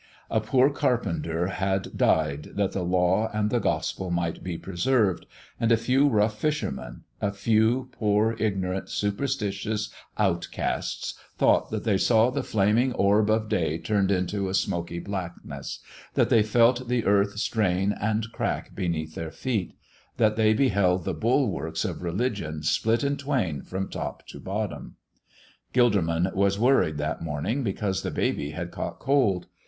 [0.31, 5.27] A poor carpenter had died that the Law and the Gospel might be preserved,
[5.59, 12.31] and a few rough fishermen a few poor, ignorant, superstitious outcasts thought that they saw
[12.31, 15.79] the flaming orb of day turned into a smoky blackness;
[16.15, 19.75] that they felt the earth strain and crack beneath their feet;
[20.17, 24.95] that they beheld the bulwarks of religion split in twain from top to bottom.
[25.75, 29.45] Gilderman was worried that morning because the baby had caught cold.